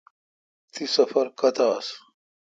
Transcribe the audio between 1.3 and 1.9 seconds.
کوتھ آس۔